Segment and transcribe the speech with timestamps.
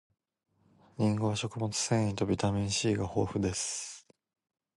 [0.97, 4.07] りんごは食物繊維とビタミン C が豊富です